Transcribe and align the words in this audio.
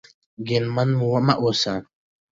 کینمن 0.47 0.89
مه 1.27 1.33
اوسئ. 1.41 1.77